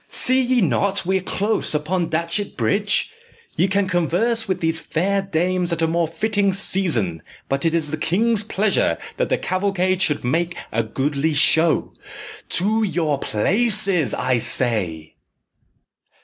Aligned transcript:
"See 0.09 0.41
ye 0.41 0.61
not 0.61 1.05
we 1.05 1.19
are 1.19 1.21
close 1.21 1.75
upon 1.75 2.09
Datchet 2.09 2.57
Bridge? 2.57 3.11
Ye 3.55 3.67
can 3.67 3.87
converse 3.87 4.47
with 4.47 4.59
these 4.59 4.79
fair 4.79 5.21
dames 5.21 5.71
at 5.71 5.83
a 5.83 5.87
more 5.87 6.07
fitting 6.07 6.53
season; 6.53 7.21
but 7.47 7.65
it 7.65 7.75
is 7.75 7.91
the 7.91 7.97
king's 7.97 8.41
pleasure 8.41 8.97
that 9.17 9.29
the 9.29 9.37
cavalcade 9.37 10.01
should 10.01 10.23
make 10.23 10.57
a 10.71 10.81
goodly 10.81 11.35
show. 11.35 11.93
To 12.49 12.81
your 12.81 13.19
places, 13.19 14.15
I 14.15 14.39
say!" 14.39 15.17